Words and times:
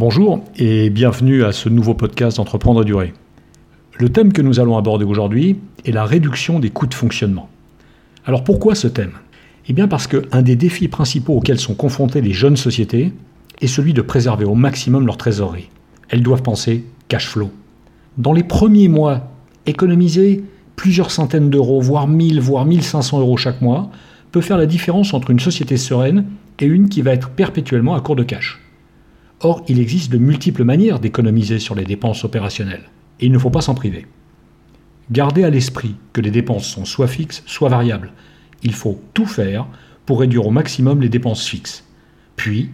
Bonjour 0.00 0.42
et 0.56 0.88
bienvenue 0.88 1.44
à 1.44 1.52
ce 1.52 1.68
nouveau 1.68 1.92
podcast 1.92 2.38
d'Entreprendre 2.38 2.80
à 2.80 2.84
durée. 2.84 3.12
Le 3.98 4.08
thème 4.08 4.32
que 4.32 4.40
nous 4.40 4.58
allons 4.58 4.78
aborder 4.78 5.04
aujourd'hui 5.04 5.58
est 5.84 5.92
la 5.92 6.06
réduction 6.06 6.58
des 6.58 6.70
coûts 6.70 6.86
de 6.86 6.94
fonctionnement. 6.94 7.50
Alors 8.24 8.42
pourquoi 8.42 8.74
ce 8.74 8.88
thème? 8.88 9.12
Eh 9.68 9.74
bien 9.74 9.88
parce 9.88 10.06
qu'un 10.06 10.40
des 10.40 10.56
défis 10.56 10.88
principaux 10.88 11.34
auxquels 11.34 11.60
sont 11.60 11.74
confrontées 11.74 12.22
les 12.22 12.32
jeunes 12.32 12.56
sociétés 12.56 13.12
est 13.60 13.66
celui 13.66 13.92
de 13.92 14.00
préserver 14.00 14.46
au 14.46 14.54
maximum 14.54 15.04
leur 15.04 15.18
trésorerie. 15.18 15.68
Elles 16.08 16.22
doivent 16.22 16.40
penser 16.40 16.86
cash 17.08 17.28
flow. 17.28 17.50
Dans 18.16 18.32
les 18.32 18.42
premiers 18.42 18.88
mois, 18.88 19.30
économiser 19.66 20.42
plusieurs 20.76 21.10
centaines 21.10 21.50
d'euros, 21.50 21.82
voire 21.82 22.08
1000, 22.08 22.40
voire 22.40 22.64
1500 22.64 23.20
euros 23.20 23.36
chaque 23.36 23.60
mois, 23.60 23.90
peut 24.32 24.40
faire 24.40 24.56
la 24.56 24.64
différence 24.64 25.12
entre 25.12 25.30
une 25.30 25.40
société 25.40 25.76
sereine 25.76 26.24
et 26.58 26.64
une 26.64 26.88
qui 26.88 27.02
va 27.02 27.12
être 27.12 27.28
perpétuellement 27.28 27.94
à 27.94 28.00
court 28.00 28.16
de 28.16 28.22
cash. 28.22 28.62
Or, 29.42 29.64
il 29.68 29.80
existe 29.80 30.12
de 30.12 30.18
multiples 30.18 30.64
manières 30.64 31.00
d'économiser 31.00 31.58
sur 31.58 31.74
les 31.74 31.84
dépenses 31.84 32.24
opérationnelles, 32.24 32.90
et 33.20 33.26
il 33.26 33.32
ne 33.32 33.38
faut 33.38 33.50
pas 33.50 33.62
s'en 33.62 33.74
priver. 33.74 34.06
Gardez 35.10 35.44
à 35.44 35.50
l'esprit 35.50 35.96
que 36.12 36.20
les 36.20 36.30
dépenses 36.30 36.66
sont 36.66 36.84
soit 36.84 37.08
fixes, 37.08 37.42
soit 37.46 37.70
variables. 37.70 38.12
Il 38.62 38.74
faut 38.74 39.00
tout 39.14 39.24
faire 39.24 39.66
pour 40.04 40.20
réduire 40.20 40.46
au 40.46 40.50
maximum 40.50 41.00
les 41.00 41.08
dépenses 41.08 41.46
fixes, 41.46 41.84
puis, 42.36 42.70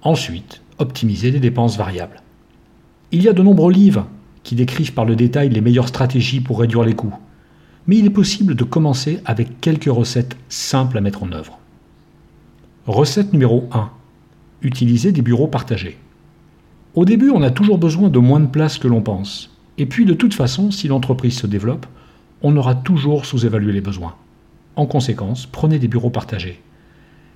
ensuite, 0.00 0.62
optimiser 0.78 1.30
les 1.30 1.40
dépenses 1.40 1.76
variables. 1.76 2.22
Il 3.12 3.22
y 3.22 3.28
a 3.28 3.34
de 3.34 3.42
nombreux 3.42 3.72
livres 3.72 4.08
qui 4.42 4.54
décrivent 4.54 4.94
par 4.94 5.04
le 5.04 5.16
détail 5.16 5.50
les 5.50 5.60
meilleures 5.60 5.88
stratégies 5.88 6.40
pour 6.40 6.60
réduire 6.60 6.84
les 6.84 6.94
coûts, 6.94 7.14
mais 7.86 7.98
il 7.98 8.06
est 8.06 8.10
possible 8.10 8.54
de 8.54 8.64
commencer 8.64 9.20
avec 9.26 9.60
quelques 9.60 9.84
recettes 9.84 10.36
simples 10.48 10.96
à 10.96 11.02
mettre 11.02 11.22
en 11.22 11.32
œuvre. 11.32 11.58
Recette 12.86 13.32
numéro 13.32 13.68
1. 13.72 13.90
Utiliser 14.62 15.12
des 15.12 15.22
bureaux 15.22 15.48
partagés. 15.48 15.98
Au 16.96 17.04
début, 17.04 17.28
on 17.28 17.42
a 17.42 17.50
toujours 17.50 17.76
besoin 17.76 18.08
de 18.08 18.18
moins 18.18 18.40
de 18.40 18.46
place 18.46 18.78
que 18.78 18.88
l'on 18.88 19.02
pense. 19.02 19.50
Et 19.76 19.84
puis, 19.84 20.06
de 20.06 20.14
toute 20.14 20.32
façon, 20.32 20.70
si 20.70 20.88
l'entreprise 20.88 21.36
se 21.36 21.46
développe, 21.46 21.84
on 22.40 22.56
aura 22.56 22.74
toujours 22.74 23.26
sous-évalué 23.26 23.70
les 23.70 23.82
besoins. 23.82 24.14
En 24.76 24.86
conséquence, 24.86 25.44
prenez 25.44 25.78
des 25.78 25.88
bureaux 25.88 26.08
partagés. 26.08 26.62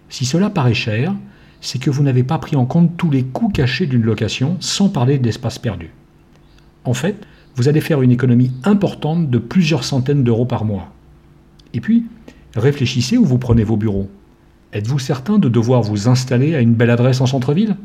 Si 0.08 0.24
cela 0.24 0.48
paraît 0.48 0.72
cher, 0.72 1.14
c'est 1.60 1.78
que 1.78 1.90
vous 1.90 2.02
n'avez 2.02 2.22
pas 2.22 2.38
pris 2.38 2.56
en 2.56 2.64
compte 2.64 2.96
tous 2.96 3.10
les 3.10 3.22
coûts 3.22 3.50
cachés 3.50 3.86
d'une 3.86 4.02
location, 4.02 4.56
sans 4.60 4.88
parler 4.88 5.18
d'espace 5.18 5.58
perdu. 5.58 5.90
En 6.84 6.94
fait, 6.94 7.26
vous 7.54 7.68
allez 7.68 7.82
faire 7.82 8.00
une 8.00 8.12
économie 8.12 8.52
importante 8.64 9.28
de 9.28 9.38
plusieurs 9.38 9.84
centaines 9.84 10.24
d'euros 10.24 10.46
par 10.46 10.64
mois. 10.64 10.90
Et 11.74 11.82
puis, 11.82 12.06
réfléchissez 12.56 13.18
où 13.18 13.26
vous 13.26 13.38
prenez 13.38 13.64
vos 13.64 13.76
bureaux. 13.76 14.08
Êtes-vous 14.72 14.98
certain 14.98 15.38
de 15.38 15.50
devoir 15.50 15.82
vous 15.82 16.08
installer 16.08 16.54
à 16.54 16.60
une 16.60 16.72
belle 16.72 16.88
adresse 16.88 17.20
en 17.20 17.26
centre-ville? 17.26 17.76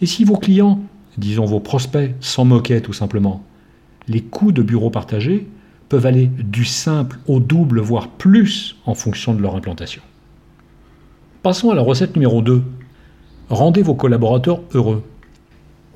Et 0.00 0.06
si 0.06 0.24
vos 0.24 0.36
clients 0.36 0.80
disons 1.18 1.44
vos 1.44 1.60
prospects, 1.60 2.14
s'en 2.20 2.44
moquaient 2.44 2.80
tout 2.80 2.92
simplement. 2.92 3.42
Les 4.08 4.20
coûts 4.20 4.52
de 4.52 4.62
bureaux 4.62 4.90
partagés 4.90 5.48
peuvent 5.88 6.06
aller 6.06 6.26
du 6.26 6.64
simple 6.64 7.18
au 7.26 7.38
double, 7.38 7.80
voire 7.80 8.08
plus, 8.08 8.76
en 8.86 8.94
fonction 8.94 9.34
de 9.34 9.42
leur 9.42 9.56
implantation. 9.56 10.02
Passons 11.42 11.70
à 11.70 11.74
la 11.74 11.82
recette 11.82 12.16
numéro 12.16 12.40
2. 12.40 12.62
Rendez 13.50 13.82
vos 13.82 13.94
collaborateurs 13.94 14.62
heureux. 14.74 15.02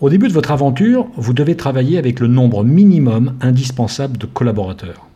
Au 0.00 0.10
début 0.10 0.28
de 0.28 0.32
votre 0.34 0.50
aventure, 0.50 1.06
vous 1.16 1.32
devez 1.32 1.56
travailler 1.56 1.96
avec 1.96 2.20
le 2.20 2.26
nombre 2.26 2.64
minimum 2.64 3.34
indispensable 3.40 4.18
de 4.18 4.26
collaborateurs. 4.26 5.06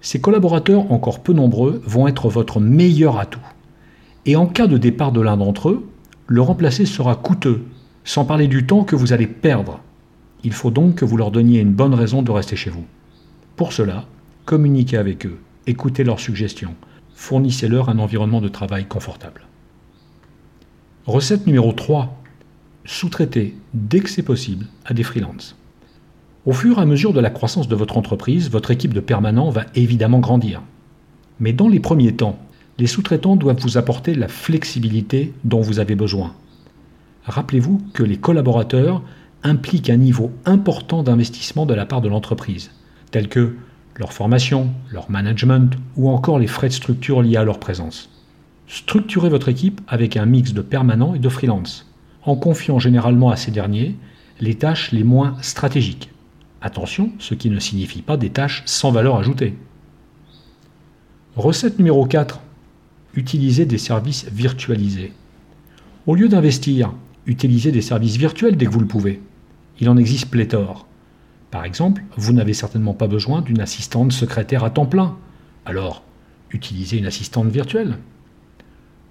Ces 0.00 0.20
collaborateurs 0.20 0.92
encore 0.92 1.20
peu 1.20 1.32
nombreux 1.32 1.82
vont 1.84 2.06
être 2.06 2.28
votre 2.28 2.60
meilleur 2.60 3.18
atout. 3.18 3.40
Et 4.24 4.36
en 4.36 4.46
cas 4.46 4.68
de 4.68 4.78
départ 4.78 5.10
de 5.10 5.20
l'un 5.20 5.36
d'entre 5.36 5.70
eux, 5.70 5.88
le 6.28 6.40
remplacer 6.40 6.86
sera 6.86 7.16
coûteux 7.16 7.64
sans 8.06 8.24
parler 8.24 8.46
du 8.46 8.64
temps 8.64 8.84
que 8.84 8.96
vous 8.96 9.12
allez 9.12 9.26
perdre. 9.26 9.80
Il 10.44 10.52
faut 10.52 10.70
donc 10.70 10.94
que 10.94 11.04
vous 11.04 11.16
leur 11.16 11.32
donniez 11.32 11.60
une 11.60 11.72
bonne 11.72 11.92
raison 11.92 12.22
de 12.22 12.30
rester 12.30 12.54
chez 12.54 12.70
vous. 12.70 12.86
Pour 13.56 13.72
cela, 13.72 14.06
communiquez 14.44 14.96
avec 14.96 15.26
eux, 15.26 15.38
écoutez 15.66 16.04
leurs 16.04 16.20
suggestions, 16.20 16.74
fournissez-leur 17.16 17.88
un 17.88 17.98
environnement 17.98 18.40
de 18.40 18.48
travail 18.48 18.86
confortable. 18.86 19.42
Recette 21.06 21.46
numéro 21.46 21.72
3. 21.72 22.22
Sous-traiter, 22.84 23.56
dès 23.74 23.98
que 23.98 24.08
c'est 24.08 24.22
possible, 24.22 24.66
à 24.84 24.94
des 24.94 25.02
freelances. 25.02 25.56
Au 26.46 26.52
fur 26.52 26.78
et 26.78 26.82
à 26.82 26.86
mesure 26.86 27.12
de 27.12 27.18
la 27.18 27.30
croissance 27.30 27.66
de 27.66 27.74
votre 27.74 27.98
entreprise, 27.98 28.50
votre 28.50 28.70
équipe 28.70 28.94
de 28.94 29.00
permanents 29.00 29.50
va 29.50 29.66
évidemment 29.74 30.20
grandir. 30.20 30.62
Mais 31.40 31.52
dans 31.52 31.68
les 31.68 31.80
premiers 31.80 32.14
temps, 32.14 32.38
les 32.78 32.86
sous-traitants 32.86 33.34
doivent 33.34 33.60
vous 33.60 33.78
apporter 33.78 34.14
la 34.14 34.28
flexibilité 34.28 35.32
dont 35.42 35.60
vous 35.60 35.80
avez 35.80 35.96
besoin 35.96 36.32
rappelez-vous 37.26 37.80
que 37.92 38.02
les 38.02 38.16
collaborateurs 38.16 39.02
impliquent 39.42 39.90
un 39.90 39.96
niveau 39.96 40.32
important 40.44 41.02
d'investissement 41.02 41.66
de 41.66 41.74
la 41.74 41.86
part 41.86 42.00
de 42.00 42.08
l'entreprise, 42.08 42.70
tels 43.10 43.28
que 43.28 43.56
leur 43.96 44.12
formation, 44.12 44.70
leur 44.90 45.10
management 45.10 45.74
ou 45.96 46.08
encore 46.10 46.38
les 46.38 46.46
frais 46.46 46.68
de 46.68 46.72
structure 46.72 47.22
liés 47.22 47.36
à 47.36 47.44
leur 47.44 47.58
présence. 47.58 48.10
Structurez 48.68 49.28
votre 49.28 49.48
équipe 49.48 49.80
avec 49.88 50.16
un 50.16 50.26
mix 50.26 50.52
de 50.52 50.60
permanents 50.60 51.14
et 51.14 51.18
de 51.18 51.28
freelance, 51.28 51.86
en 52.22 52.36
confiant 52.36 52.78
généralement 52.78 53.30
à 53.30 53.36
ces 53.36 53.50
derniers 53.50 53.96
les 54.40 54.54
tâches 54.54 54.92
les 54.92 55.04
moins 55.04 55.36
stratégiques. 55.40 56.10
Attention, 56.60 57.12
ce 57.18 57.34
qui 57.34 57.48
ne 57.48 57.60
signifie 57.60 58.02
pas 58.02 58.16
des 58.16 58.30
tâches 58.30 58.62
sans 58.66 58.90
valeur 58.90 59.16
ajoutée. 59.16 59.56
Recette 61.36 61.78
numéro 61.78 62.06
4. 62.06 62.40
Utilisez 63.14 63.66
des 63.66 63.78
services 63.78 64.26
virtualisés. 64.32 65.12
Au 66.06 66.14
lieu 66.14 66.28
d'investir 66.28 66.92
utilisez 67.26 67.72
des 67.72 67.82
services 67.82 68.16
virtuels 68.16 68.56
dès 68.56 68.66
que 68.66 68.70
vous 68.70 68.80
le 68.80 68.86
pouvez. 68.86 69.20
Il 69.80 69.88
en 69.88 69.96
existe 69.96 70.30
pléthore. 70.30 70.86
Par 71.50 71.64
exemple, 71.64 72.02
vous 72.16 72.32
n'avez 72.32 72.54
certainement 72.54 72.94
pas 72.94 73.06
besoin 73.06 73.42
d'une 73.42 73.60
assistante 73.60 74.12
secrétaire 74.12 74.64
à 74.64 74.70
temps 74.70 74.86
plein. 74.86 75.16
Alors, 75.64 76.02
utilisez 76.50 76.98
une 76.98 77.06
assistante 77.06 77.48
virtuelle. 77.48 77.98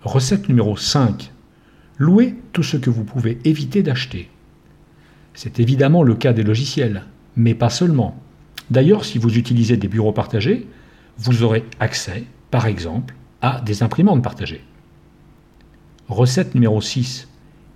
Recette 0.03 0.49
numéro 0.49 0.77
5. 0.77 1.31
Louez 1.97 2.35
tout 2.51 2.63
ce 2.63 2.77
que 2.77 2.89
vous 2.89 3.03
pouvez 3.03 3.39
éviter 3.45 3.83
d'acheter. 3.83 4.29
C'est 5.33 5.59
évidemment 5.59 6.03
le 6.03 6.15
cas 6.15 6.33
des 6.33 6.43
logiciels, 6.43 7.03
mais 7.35 7.55
pas 7.55 7.69
seulement. 7.69 8.21
D'ailleurs, 8.69 9.05
si 9.05 9.17
vous 9.17 9.37
utilisez 9.37 9.77
des 9.77 9.87
bureaux 9.87 10.13
partagés, 10.13 10.67
vous 11.17 11.43
aurez 11.43 11.65
accès, 11.79 12.23
par 12.51 12.67
exemple, 12.67 13.15
à 13.41 13.61
des 13.61 13.83
imprimantes 13.83 14.23
partagées. 14.23 14.63
Recette 16.07 16.55
numéro 16.55 16.81
6 16.81 17.27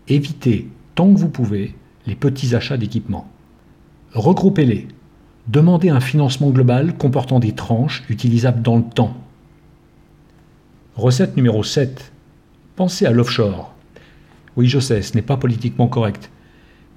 évitez, 0.09 0.67
tant 0.95 1.13
que 1.13 1.19
vous 1.19 1.29
pouvez, 1.29 1.75
les 2.07 2.15
petits 2.15 2.55
achats 2.55 2.77
d'équipements. 2.77 3.29
Regroupez-les. 4.13 4.87
Demandez 5.47 5.89
un 5.89 5.99
financement 5.99 6.49
global 6.49 6.97
comportant 6.97 7.39
des 7.39 7.53
tranches 7.53 8.03
utilisables 8.09 8.61
dans 8.61 8.77
le 8.77 8.83
temps. 8.83 9.15
Recette 10.95 11.37
numéro 11.37 11.63
7. 11.63 12.11
Pensez 12.75 13.05
à 13.05 13.11
l'offshore. 13.11 13.73
Oui, 14.57 14.67
je 14.67 14.79
sais, 14.79 15.01
ce 15.01 15.15
n'est 15.15 15.21
pas 15.21 15.37
politiquement 15.37 15.87
correct. 15.87 16.29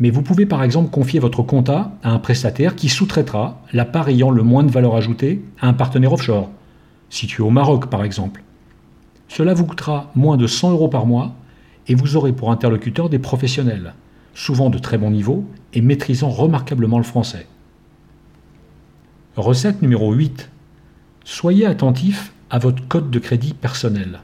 Mais 0.01 0.11
vous 0.11 0.23
pouvez 0.23 0.47
par 0.47 0.63
exemple 0.63 0.91
confier 0.91 1.21
votre 1.21 1.43
compta 1.43 1.93
à 2.03 2.11
un 2.11 2.19
prestataire 2.19 2.75
qui 2.75 2.89
sous-traitera 2.89 3.61
la 3.73 3.85
part 3.85 4.09
ayant 4.09 4.31
le 4.31 4.43
moins 4.43 4.65
de 4.65 4.71
valeur 4.71 4.97
ajoutée 4.97 5.43
à 5.61 5.69
un 5.69 5.73
partenaire 5.73 6.13
offshore, 6.13 6.51
situé 7.11 7.43
au 7.43 7.51
Maroc 7.51 7.89
par 7.89 8.03
exemple. 8.03 8.43
Cela 9.29 9.55
vous 9.55 9.65
coûtera 9.65 10.11
moins 10.15 10.37
de 10.37 10.47
100 10.47 10.73
euros 10.73 10.89
par 10.89 11.07
mois 11.07 11.35
et 11.89 11.95
vous 11.95 12.17
aurez 12.17 12.33
pour 12.33 12.51
interlocuteur 12.51 13.09
des 13.09 13.19
professionnels, 13.19 13.95
souvent 14.35 14.71
de 14.71 14.79
très 14.79 14.99
bon 14.99 15.11
niveau 15.11 15.45
et 15.73 15.81
maîtrisant 15.81 16.31
remarquablement 16.31 16.99
le 16.99 17.05
français. 17.05 17.47
Recette 19.37 19.83
numéro 19.83 20.13
8. 20.13 20.51
Soyez 21.25 21.67
attentif 21.67 22.33
à 22.51 22.59
votre 22.59 22.87
code 22.87 23.11
de 23.11 23.19
crédit 23.19 23.55
personnel. 23.55 24.21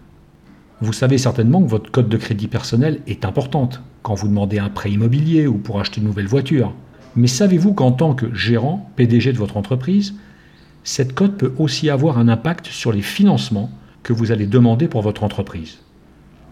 Vous 0.80 0.92
savez 0.92 1.18
certainement 1.18 1.62
que 1.62 1.68
votre 1.68 1.90
code 1.90 2.08
de 2.08 2.16
crédit 2.16 2.46
personnel 2.46 3.00
est 3.06 3.24
importante 3.24 3.82
quand 4.02 4.14
vous 4.14 4.28
demandez 4.28 4.58
un 4.58 4.68
prêt 4.68 4.92
immobilier 4.92 5.46
ou 5.46 5.58
pour 5.58 5.80
acheter 5.80 6.00
une 6.00 6.06
nouvelle 6.06 6.28
voiture. 6.28 6.72
Mais 7.16 7.26
savez-vous 7.26 7.74
qu'en 7.74 7.90
tant 7.90 8.14
que 8.14 8.32
gérant, 8.34 8.90
PDG 8.96 9.32
de 9.32 9.38
votre 9.38 9.56
entreprise, 9.56 10.14
cette 10.84 11.14
cote 11.14 11.36
peut 11.36 11.52
aussi 11.58 11.90
avoir 11.90 12.18
un 12.18 12.28
impact 12.28 12.66
sur 12.66 12.92
les 12.92 13.02
financements 13.02 13.70
que 14.02 14.12
vous 14.12 14.30
allez 14.30 14.46
demander 14.46 14.88
pour 14.88 15.02
votre 15.02 15.24
entreprise? 15.24 15.78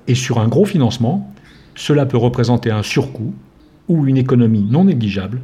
Et 0.08 0.14
sur 0.14 0.38
un 0.38 0.48
gros 0.48 0.64
financement, 0.64 1.32
cela 1.74 2.06
peut 2.06 2.16
représenter 2.16 2.70
un 2.70 2.82
surcoût 2.82 3.34
ou 3.88 4.06
une 4.06 4.16
économie 4.16 4.66
non 4.68 4.84
négligeable 4.84 5.40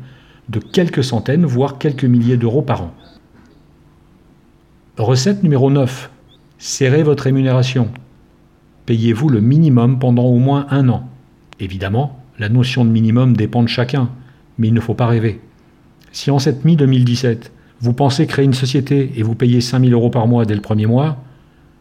de 0.48 0.58
quelques 0.58 1.04
centaines, 1.04 1.44
voire 1.44 1.78
quelques 1.78 2.04
milliers 2.04 2.36
d'euros 2.36 2.62
par 2.62 2.82
an. 2.82 2.94
Recette 4.98 5.42
numéro 5.42 5.70
9. 5.70 6.10
Serrez 6.58 7.02
votre 7.02 7.24
rémunération. 7.24 7.88
Payez-vous 8.86 9.28
le 9.28 9.40
minimum 9.40 9.98
pendant 9.98 10.24
au 10.24 10.38
moins 10.38 10.66
un 10.70 10.88
an. 10.88 11.08
Évidemment, 11.60 12.18
la 12.38 12.48
notion 12.48 12.84
de 12.84 12.90
minimum 12.90 13.36
dépend 13.36 13.62
de 13.62 13.68
chacun, 13.68 14.10
mais 14.58 14.68
il 14.68 14.74
ne 14.74 14.80
faut 14.80 14.94
pas 14.94 15.06
rêver. 15.06 15.40
Si 16.10 16.30
en 16.30 16.38
cette 16.38 16.64
mi-2017, 16.64 17.50
vous 17.80 17.92
pensez 17.92 18.26
créer 18.26 18.44
une 18.44 18.54
société 18.54 19.12
et 19.16 19.22
vous 19.22 19.34
payez 19.34 19.60
5000 19.60 19.92
euros 19.92 20.10
par 20.10 20.26
mois 20.26 20.44
dès 20.44 20.54
le 20.54 20.60
premier 20.60 20.86
mois, 20.86 21.18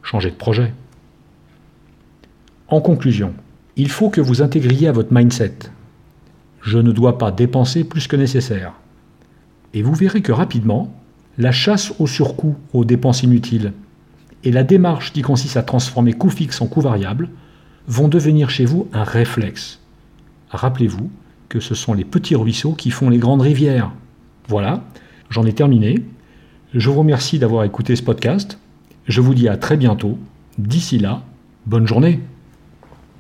changez 0.04 0.30
de 0.30 0.36
projet. 0.36 0.74
En 2.72 2.82
conclusion, 2.82 3.34
il 3.76 3.90
faut 3.90 4.10
que 4.10 4.22
vous 4.22 4.42
intégriez 4.42 4.88
à 4.88 4.92
votre 4.92 5.14
mindset 5.14 5.54
je 6.62 6.78
ne 6.78 6.92
dois 6.92 7.18
pas 7.18 7.32
dépenser 7.32 7.84
plus 7.84 8.08
que 8.08 8.16
nécessaire. 8.16 8.74
Et 9.74 9.82
vous 9.82 9.94
verrez 9.94 10.22
que 10.22 10.32
rapidement, 10.32 10.94
la 11.38 11.52
chasse 11.52 11.94
au 12.00 12.08
surcoût, 12.08 12.56
aux 12.74 12.86
dépenses 12.86 13.24
inutiles, 13.24 13.74
et 14.44 14.52
la 14.52 14.64
démarche 14.64 15.14
qui 15.14 15.22
consiste 15.22 15.58
à 15.58 15.64
transformer 15.64 16.14
coût 16.14 16.30
fixe 16.30 16.62
en 16.62 16.68
coût 16.68 16.82
variable 16.82 17.30
vont 17.88 18.08
devenir 18.08 18.50
chez 18.50 18.66
vous 18.66 18.88
un 18.94 19.04
réflexe. 19.04 19.80
Rappelez-vous 20.50 21.10
que 21.50 21.60
ce 21.60 21.76
sont 21.76 21.94
les 21.94 22.06
petits 22.06 22.36
ruisseaux 22.36 22.74
qui 22.74 22.92
font 22.92 23.10
les 23.10 23.18
grandes 23.18 23.42
rivières. 23.42 23.92
Voilà, 24.48 24.84
j'en 25.30 25.46
ai 25.46 25.54
terminé. 25.54 26.04
Je 26.74 26.90
vous 26.90 27.00
remercie 27.00 27.40
d'avoir 27.40 27.64
écouté 27.64 27.96
ce 27.96 28.04
podcast. 28.04 28.58
Je 29.08 29.22
vous 29.22 29.34
dis 29.34 29.48
à 29.48 29.58
très 29.58 29.78
bientôt. 29.78 30.18
D'ici 30.58 31.00
là, 31.00 31.24
bonne 31.66 31.88
journée. 31.88 32.20